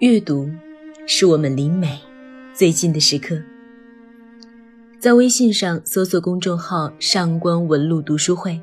[0.00, 0.46] 阅读
[1.06, 1.98] 是我们离美
[2.52, 3.40] 最近的时刻。
[4.98, 8.60] 在微信上搜索公众号“上官文露读书会”，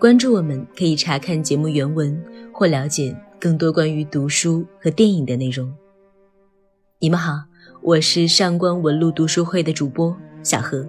[0.00, 2.18] 关注我们，可以查看节目原文
[2.50, 5.70] 或了解更多关于读书和电影的内容。
[6.98, 7.42] 你们好，
[7.82, 10.86] 我是上官文露读书会的主播小何。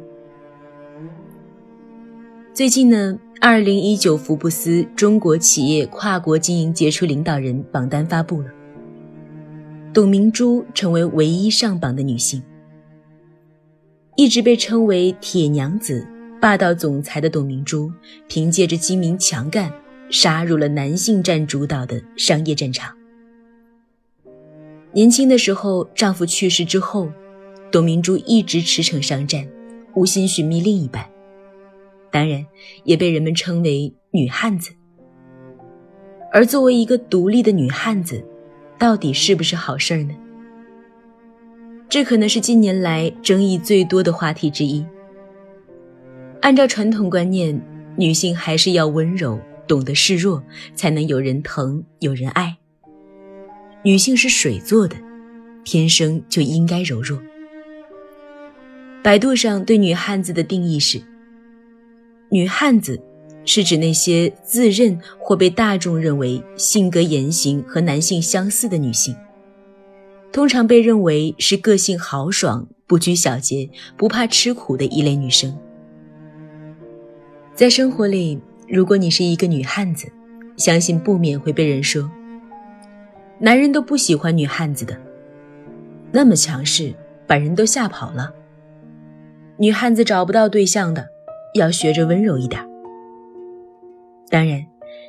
[2.53, 8.47] 最近呢，二零一九福布斯中国企业跨国经营杰出领导人榜单发布了。
[9.91, 12.41] 董明珠成为唯一上榜的女性。
[14.15, 16.05] 一直被称为“铁娘子”、
[16.39, 17.91] 霸道总裁的董明珠，
[18.27, 19.71] 凭借着精明强干，
[20.09, 22.95] 杀入了男性占主导的商业战场。
[24.91, 27.09] 年轻的时候，丈夫去世之后，
[27.71, 29.47] 董明珠一直驰骋商战，
[29.95, 31.09] 无心寻觅另一半，
[32.11, 32.45] 当然
[32.83, 34.71] 也被人们称为“女汉子”。
[36.31, 38.23] 而作为一个独立的女汉子，
[38.79, 40.15] 到底是不是好事儿呢？
[41.89, 44.85] 这可能是近年来争议最多的话题之一。
[46.41, 47.61] 按照传统观念，
[47.97, 50.41] 女性还是要温柔，懂得示弱，
[50.73, 52.55] 才能有人疼、有人爱。
[53.83, 54.95] 女性是水做的，
[55.65, 57.21] 天生就应该柔弱。
[59.03, 61.01] 百度上对女汉子的定义是：
[62.29, 63.01] 女汉子。
[63.51, 69.15] 是指那些自认或被大众认为性格言行和男性相似的女性，
[70.31, 75.57] 通常被认为是个性豪爽、不拘小节、不怕吃苦的一类女生。
[77.55, 80.07] 在生活里，如果你是一个女汉子，
[80.55, 82.07] 相信不免会被人说
[83.41, 84.95] ：“男人都不喜欢女汉子的，
[86.11, 86.93] 那么强势，
[87.25, 88.31] 把人都吓跑了。
[89.57, 91.07] 女汉子找不到对象的，
[91.55, 92.63] 要学着温柔一点。”
[94.29, 94.65] 当然，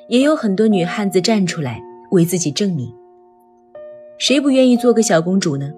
[0.09, 2.93] 也有很多女汉子站出来为自己证明。
[4.19, 5.71] 谁不愿意做个小公主呢？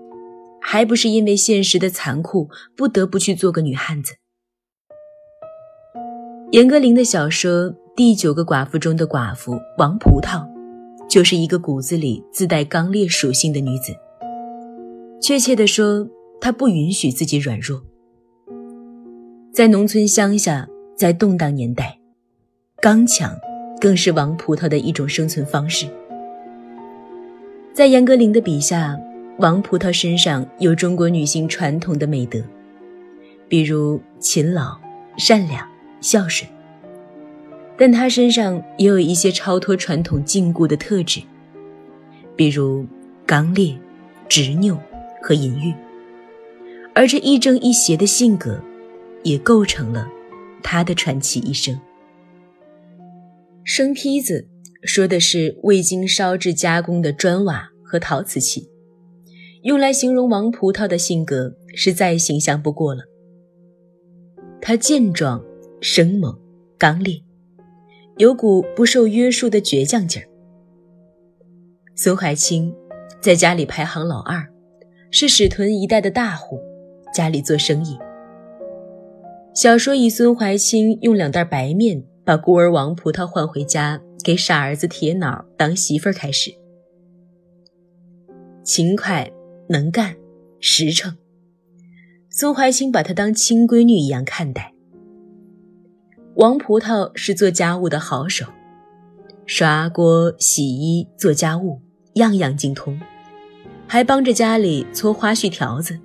[0.61, 4.14] 还不是因为现实的残酷，不得不去做个女汉子。
[6.52, 10.47] 严歌苓的小说《第九个寡妇》中的寡妇王葡萄，
[11.08, 13.92] 就是一个骨子里自带刚烈属性的女子。
[15.20, 16.08] 确切地说，
[16.41, 17.83] 她不允许自己软弱。
[19.52, 21.98] 在农村乡下，在动荡年代。
[22.83, 23.33] 刚强，
[23.81, 25.87] 更是王葡萄的一种生存方式。
[27.73, 28.98] 在严歌苓的笔下，
[29.39, 32.43] 王葡萄身上有中国女性传统的美德，
[33.47, 34.77] 比如勤劳、
[35.17, 35.65] 善良、
[36.01, 36.51] 孝顺。
[37.79, 41.23] 但她身上也有一些超脱传统禁锢的特质，
[42.35, 42.85] 比如
[43.25, 43.79] 刚烈、
[44.29, 44.77] 执拗
[45.23, 45.73] 和淫欲。
[46.95, 48.61] 而这亦正亦邪的性格，
[49.23, 50.09] 也构成了
[50.64, 51.79] 她的传奇一生。
[53.64, 54.48] 生坯子
[54.83, 58.68] 说的是未经烧制加工的砖瓦和陶瓷器，
[59.62, 63.02] 用来形容王葡萄的性格是再形象不过了。
[64.61, 65.45] 他健壮、
[65.80, 66.36] 生猛、
[66.77, 67.20] 刚烈，
[68.17, 70.27] 有股不受约束的倔强劲儿。
[71.95, 72.74] 孙怀清
[73.20, 74.45] 在家里排行老二，
[75.12, 76.58] 是史屯一带的大户，
[77.14, 77.96] 家里做生意。
[79.55, 82.05] 小说以孙怀清用两袋白面。
[82.24, 86.55] 把孤儿王葡萄换回家，给傻儿子铁脑当媳妇儿开始。
[88.62, 89.28] 勤快、
[89.68, 90.14] 能干、
[90.60, 91.16] 实诚，
[92.30, 94.72] 孙怀清把她当亲闺女一样看待。
[96.36, 98.46] 王葡萄是做家务的好手，
[99.44, 101.80] 刷锅、洗衣、做家务，
[102.14, 102.98] 样样精通，
[103.89, 105.98] 还帮着家里搓花絮条子。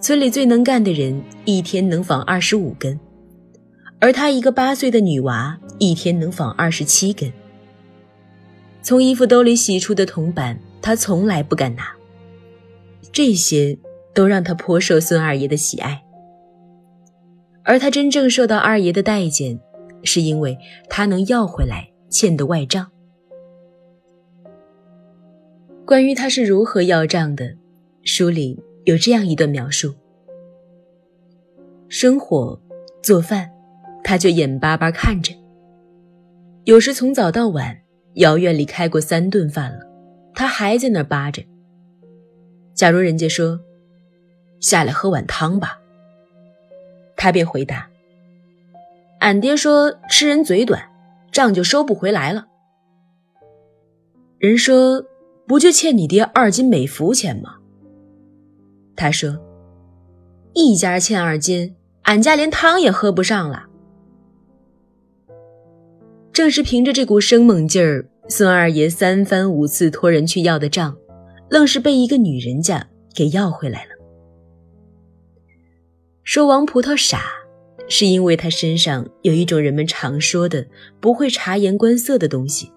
[0.00, 2.98] 村里最能干的人，一天能纺二十五根。
[4.02, 7.32] 而她一个八岁的女娃，一天能纺二十七根。
[8.82, 11.84] 从衣服兜里洗出的铜板，她从来不敢拿。
[13.12, 13.78] 这些
[14.12, 16.02] 都让她颇受孙二爷的喜爱。
[17.62, 19.60] 而她真正受到二爷的待见，
[20.02, 20.58] 是因为
[20.88, 22.90] 她能要回来欠的外账。
[25.86, 27.54] 关于她是如何要账的，
[28.02, 29.94] 书里有这样一段描述：
[31.88, 32.60] 生火，
[33.00, 33.51] 做饭。
[34.04, 35.32] 他就眼巴巴看着，
[36.64, 37.76] 有时从早到晚，
[38.14, 39.86] 窑院里开过三顿饭了，
[40.34, 41.42] 他还在那儿扒着。
[42.74, 43.60] 假如人家说
[44.60, 45.78] ：“下来喝碗汤吧。”
[47.16, 47.88] 他便回答
[49.20, 50.82] ：“俺爹说吃人嘴短，
[51.30, 52.46] 账就收不回来了。”
[54.38, 55.04] 人说
[55.46, 57.56] ：“不就欠你爹二斤美孚钱吗？”
[58.96, 59.38] 他说
[60.54, 63.66] ：“一家欠二斤，俺家连汤也喝不上了。”
[66.32, 70.96] 正是凭着这股生猛劲儿，孙二爷三番五次托人去要的账，
[71.50, 73.90] 愣是被一个女人家给要回来了。
[76.24, 77.24] 说王葡萄傻，
[77.86, 80.66] 是因为他身上有一种人们常说的
[81.00, 82.72] 不会察言观色的东西，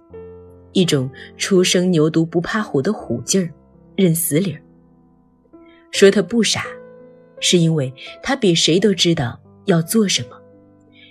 [0.73, 3.49] 一种初生牛犊不怕虎的虎劲儿，
[3.95, 4.61] 认死理儿。
[5.91, 6.65] 说他不傻，
[7.39, 10.37] 是因为他比谁都知道要做什么，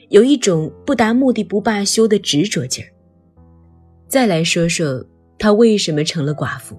[0.08, 2.88] 有一种不达目的不罢休的执着劲儿。
[4.08, 5.04] 再来说说
[5.38, 6.78] 他为什么成了寡妇。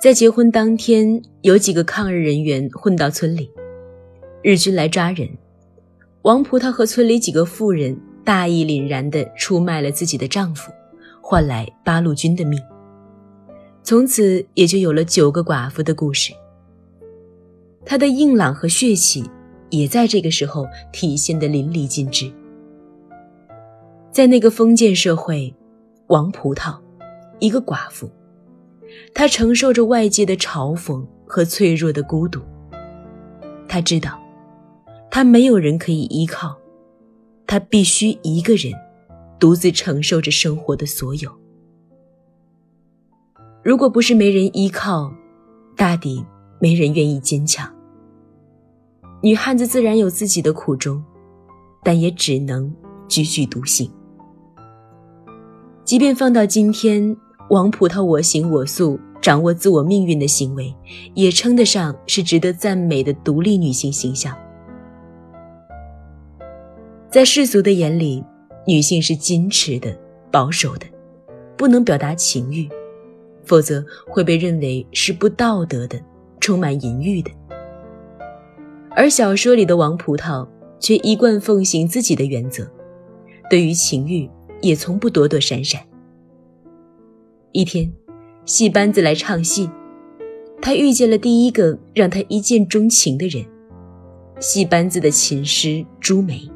[0.00, 3.50] 在结婚当天，有几个抗日人员混到村里，
[4.42, 5.28] 日军来抓人，
[6.22, 10.72] 王葡萄和村里几个妇人大义凛然地出卖了自己的丈夫，
[11.20, 12.58] 换来八路军的命。
[13.82, 16.32] 从此也就有了九个寡妇的故事。
[17.84, 19.24] 她的硬朗和血气，
[19.70, 22.30] 也在这个时候体现得淋漓尽致。
[24.12, 25.54] 在那个封建社会，
[26.08, 26.76] 王葡萄，
[27.38, 28.10] 一个寡妇，
[29.14, 32.40] 她承受着外界的嘲讽和脆弱的孤独。
[33.68, 34.20] 她知道，
[35.10, 36.58] 她没有人可以依靠，
[37.46, 38.72] 她必须一个人，
[39.38, 41.30] 独自承受着生活的所有。
[43.62, 45.12] 如果不是没人依靠，
[45.76, 46.24] 大抵
[46.58, 47.72] 没人愿意坚强。
[49.22, 51.02] 女汉子自然有自己的苦衷，
[51.82, 52.74] 但也只能
[53.06, 53.90] 踽踽独行。
[55.84, 57.14] 即便放到今天，
[57.50, 60.74] 王葡萄我行我素、掌握自我命运的行为，
[61.14, 64.34] 也称得上是值得赞美的独立女性形象。
[67.10, 68.24] 在世俗的眼里，
[68.66, 69.94] 女性是矜持的、
[70.30, 70.86] 保守的，
[71.58, 72.68] 不能表达情欲。
[73.44, 76.00] 否则会被认为是不道德的、
[76.40, 77.30] 充满淫欲的。
[78.90, 80.46] 而小说里的王葡萄
[80.78, 82.68] 却一贯奉行自己的原则，
[83.48, 84.28] 对于情欲
[84.60, 85.80] 也从不躲躲闪闪。
[87.52, 87.92] 一天，
[88.44, 89.70] 戏班子来唱戏，
[90.60, 93.44] 他遇见了第一个让他一见钟情的人——
[94.40, 96.50] 戏班子的琴师朱梅。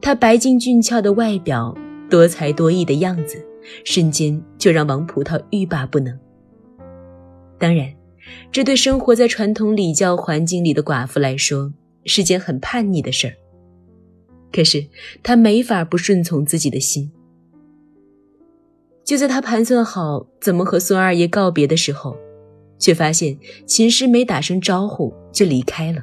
[0.00, 1.76] 她白净俊俏的外表，
[2.08, 3.44] 多才多艺的样子。
[3.82, 6.16] 瞬间就让王葡萄欲罢不能。
[7.58, 7.92] 当然，
[8.50, 11.72] 这对生活在传统礼教环境里的寡妇来说
[12.04, 13.34] 是件很叛逆的事儿。
[14.52, 14.86] 可是
[15.22, 17.10] 她没法不顺从自己的心。
[19.04, 22.16] 就在她盘算好怎么和孙二爷告别的时候，
[22.78, 26.02] 却发现琴师没打声招呼就离开了。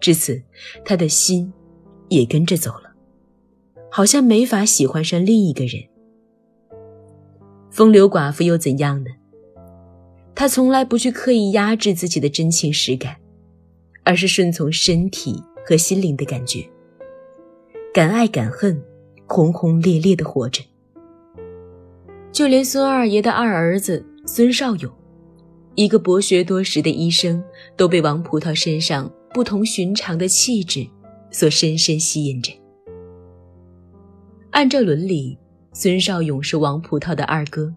[0.00, 0.42] 至此，
[0.84, 1.52] 她的心
[2.08, 2.94] 也跟着走了，
[3.90, 5.82] 好像没法喜欢上另一个人。
[7.70, 9.10] 风流寡妇又怎样呢？
[10.36, 13.16] 他从来不去刻意压制自己的真情实感，
[14.04, 16.62] 而是顺从身体和心灵的感觉，
[17.92, 18.80] 敢爱敢恨，
[19.26, 20.62] 轰轰烈烈的活着。
[22.30, 24.92] 就连孙二爷的二儿子孙少勇，
[25.74, 27.42] 一个博学多识的医生，
[27.74, 30.86] 都被王葡萄身上不同寻常的气质
[31.30, 32.52] 所深深吸引着。
[34.50, 35.38] 按照伦理。
[35.78, 37.70] 孙少勇是王葡萄的二哥，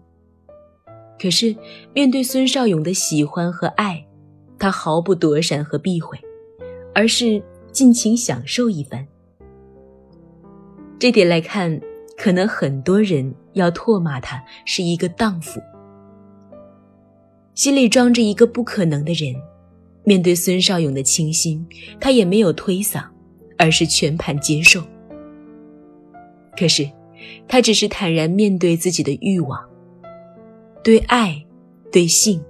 [1.20, 1.54] 可是
[1.92, 4.02] 面对孙少勇的喜欢和爱，
[4.58, 6.18] 他毫不躲闪和避讳，
[6.94, 9.06] 而是尽情享受一番。
[10.98, 11.78] 这点来看，
[12.16, 15.60] 可能很多人要唾骂他是一个荡妇。
[17.54, 19.34] 心里装着一个不可能的人，
[20.04, 21.66] 面对孙少勇的倾心，
[22.00, 23.04] 他也没有推搡，
[23.58, 24.82] 而是全盘接受。
[26.56, 26.90] 可是。
[27.46, 29.60] 他只是坦然面对自己的欲望，
[30.82, 31.44] 对爱，
[31.92, 32.42] 对性，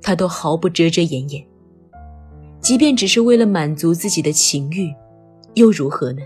[0.00, 1.46] 他都毫不遮遮掩掩。
[2.60, 4.92] 即便只是为了满足自己的情欲，
[5.54, 6.22] 又如何呢？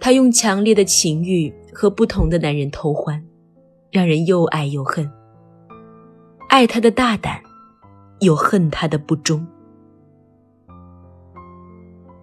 [0.00, 3.24] 他用强烈的情欲和不同的男人偷欢，
[3.90, 5.10] 让人又爱又恨。
[6.48, 7.40] 爱他的大胆，
[8.20, 9.46] 又恨他的不忠。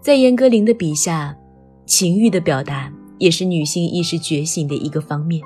[0.01, 1.37] 在严歌苓的笔下，
[1.85, 2.91] 情欲的表达。
[3.19, 5.43] 也是女性意识觉醒的一个方面。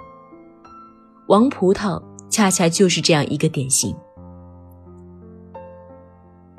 [1.28, 3.96] 王葡萄恰恰就是这样一个典型。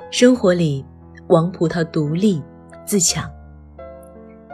[0.09, 0.83] 生活里，
[1.27, 2.41] 王葡萄独立
[2.83, 3.29] 自强，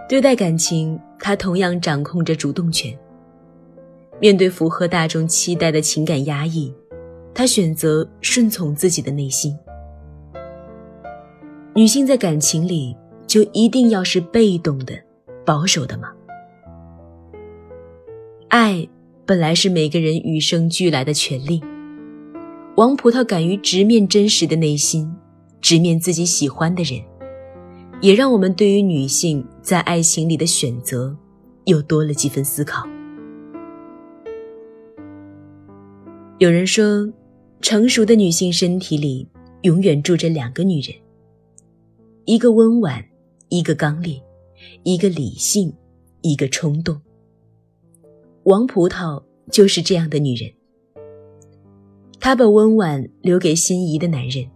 [0.10, 2.98] 对待感情，她同样掌控着主动权。
[4.20, 6.74] 面对符合大众期待的情感压抑，
[7.34, 9.58] 她选择顺从自己的内心。
[11.74, 14.94] 女性在感情里就一定要是被动的、
[15.46, 16.12] 保守的吗？
[18.50, 18.86] 爱
[19.32, 21.62] 本来是每个人与生俱来的权利。
[22.76, 25.10] 王葡萄敢于直面真实的内心，
[25.62, 27.02] 直面自己喜欢的人，
[28.02, 31.16] 也让我们对于女性在爱情里的选择，
[31.64, 32.86] 又多了几分思考。
[36.40, 37.10] 有人说，
[37.62, 39.26] 成熟的女性身体里
[39.62, 40.94] 永远住着两个女人，
[42.26, 43.02] 一个温婉，
[43.48, 44.22] 一个刚烈，
[44.84, 45.74] 一个理性，
[46.20, 47.00] 一个冲动。
[48.44, 50.52] 王葡萄就是这样的女人。
[52.20, 54.50] 她把温婉留给心仪的男人，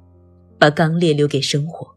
[0.58, 1.88] 把刚烈留给生活。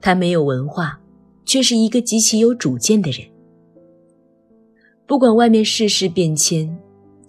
[0.00, 1.00] 她没有文化，
[1.44, 3.26] 却是一个极其有主见的人。
[5.06, 6.78] 不管外面世事变迁。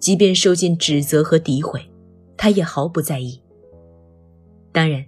[0.02, 1.80] 即便受尽指责和诋毁，
[2.36, 3.40] 他也毫不在意。
[4.72, 5.06] 当然，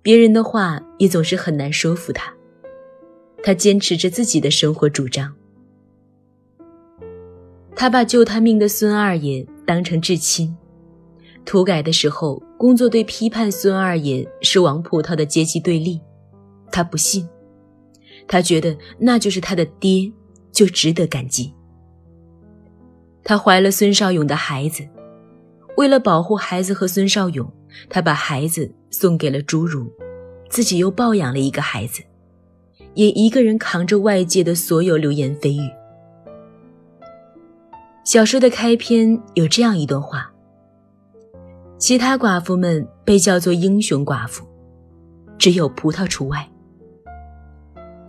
[0.00, 2.32] 别人的话也总是很难说服他。
[3.42, 5.36] 他坚持着自己的生活主张。
[7.80, 10.54] 他把救他命的孙二爷当成至亲。
[11.46, 15.98] 土改的时候，工作队批判孙二爷是王葡萄的阶级对立，
[16.70, 17.26] 他不信。
[18.28, 20.12] 他觉得那就是他的爹，
[20.52, 21.54] 就值得感激。
[23.24, 24.86] 他怀了孙少勇的孩子，
[25.78, 27.50] 为了保护孩子和孙少勇，
[27.88, 29.90] 他把孩子送给了侏儒，
[30.50, 32.02] 自己又抱养了一个孩子，
[32.92, 35.79] 也一个人扛着外界的所有流言蜚语。
[38.04, 40.30] 小说的开篇有这样一段话：
[41.78, 44.46] 其他寡妇们被叫做英雄寡妇，
[45.38, 46.48] 只有葡萄除外。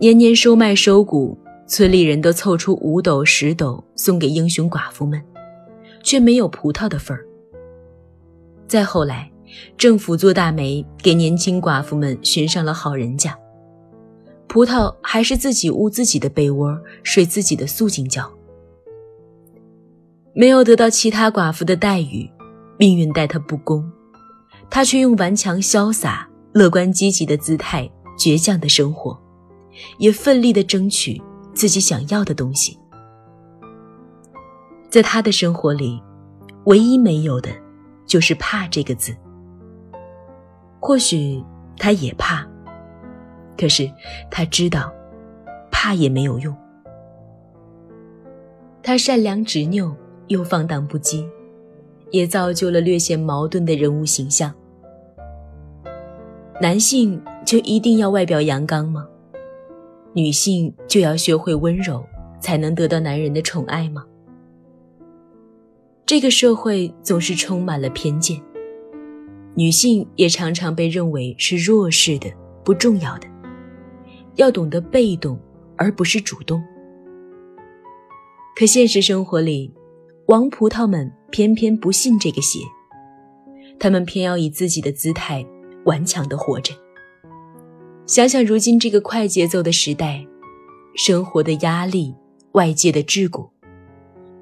[0.00, 1.38] 年年收麦收谷。
[1.64, 5.22] 村里人都凑出五斗十斗送给英雄寡妇们，
[6.02, 7.24] 却没有葡萄的份儿。
[8.68, 9.32] 再后来，
[9.78, 13.38] 政府做大媒，给年轻寡妇们寻上了好人家，
[14.48, 18.30] 葡萄还是自己捂自己的被窝，睡自己的素净觉，
[20.34, 22.30] 没有得到其他寡妇的待遇，
[22.78, 23.90] 命运待他不公，
[24.70, 29.20] 他却用顽强潇洒、乐观积极的姿态，倔强的生活，
[29.98, 31.20] 也奋力的争取。
[31.54, 32.78] 自己想要的东西，
[34.88, 36.02] 在他的生活里，
[36.64, 37.50] 唯一没有的，
[38.06, 39.14] 就是怕这个字。
[40.80, 41.44] 或许
[41.76, 42.42] 他也怕，
[43.54, 43.86] 可是
[44.30, 44.90] 他知道，
[45.70, 46.56] 怕也没有用。
[48.82, 49.94] 他善良执拗，
[50.32, 51.24] 又放荡不羁，
[52.10, 54.52] 也造就了略显矛盾的人物形象。
[56.60, 59.06] 男性就一定要外表阳刚吗？
[60.14, 62.04] 女性就要学会温柔，
[62.40, 64.04] 才能得到男人的宠爱吗？
[66.04, 68.40] 这个社会总是充满了偏见，
[69.54, 72.30] 女性也常常被认为是弱势的、
[72.64, 73.26] 不重要的，
[74.36, 75.38] 要懂得被动
[75.76, 76.62] 而不是主动。
[78.54, 79.72] 可现实生活里，
[80.26, 82.60] 王葡萄们偏偏不信这个邪，
[83.78, 85.44] 他们偏要以自己的姿态
[85.84, 86.72] 顽强地活着。
[88.06, 90.24] 想想如今这个快节奏的时代，
[90.94, 92.14] 生活的压力、
[92.52, 93.48] 外界的桎梏，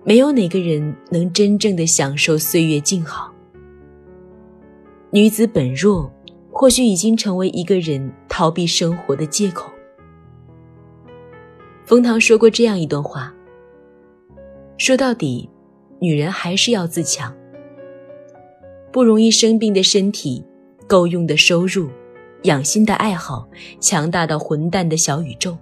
[0.04, 3.32] 没有哪个人能真正的享受岁月静好。
[5.10, 6.12] 女子本弱，
[6.52, 9.70] 或许已经成为一个人逃避生活的借口。
[11.84, 13.34] 冯唐说过这样一段话：
[14.78, 15.48] 说到底，
[16.00, 17.34] 女人还是要自强。
[18.90, 20.44] 不容易生病的身体，
[20.88, 21.88] 够用的收入。
[22.44, 23.46] 养心的爱好，
[23.80, 25.56] 强大到混蛋的小宇宙。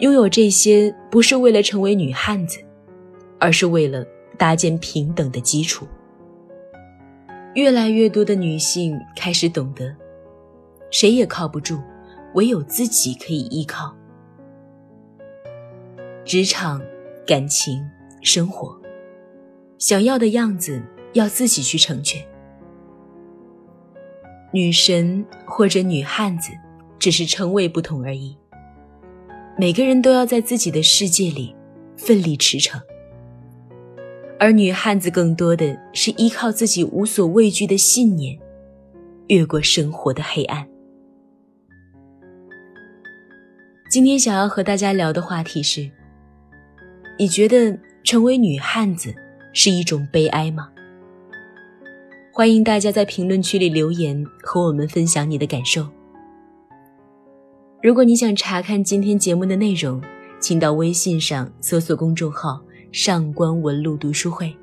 [0.00, 2.58] 拥有这些，不是为了成为女汉子，
[3.38, 4.04] 而是为了
[4.36, 5.86] 搭建平等的基础。
[7.54, 9.94] 越来越多的女性开始懂得，
[10.90, 11.80] 谁也靠不住，
[12.34, 13.94] 唯有自己可以依靠。
[16.24, 16.82] 职场、
[17.26, 17.82] 感情、
[18.20, 18.78] 生活，
[19.82, 20.80] 想要的样子
[21.12, 22.24] 要自己去成全。
[24.52, 26.52] 女神或者女汉子，
[27.00, 28.38] 只是称谓不同而已。
[29.58, 31.52] 每个人都要在自己的世界里
[31.96, 32.80] 奋力驰骋，
[34.38, 38.38] 而女汉子更多的是依靠自己无所畏惧的信念，
[39.26, 40.64] 越过生活的黑暗。
[43.90, 45.90] 今天想要和大家聊的话题是：
[47.18, 49.12] 你觉得成为女汉子
[49.52, 50.68] 是一种悲哀吗？
[52.32, 55.86] 欢迎大家在评论区里留言，和我们分享你的感受。
[57.82, 60.02] 如果你想查看今天节目的内容，
[60.40, 64.54] 请到微信上搜索公众号“上官文露读书会”。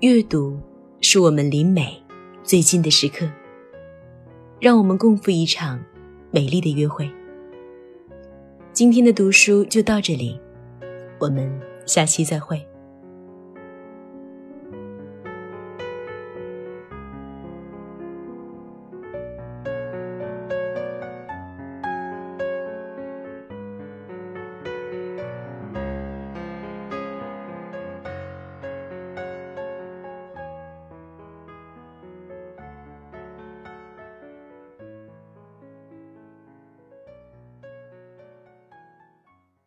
[0.00, 0.58] 阅读
[1.00, 2.02] 是我们离美
[2.42, 3.30] 最近的时刻，
[4.60, 5.78] 让我们共赴一场
[6.32, 7.08] 美丽的约会。
[8.72, 10.38] 今天的读书就到这里，
[11.20, 11.48] 我们
[11.86, 12.60] 下期再会。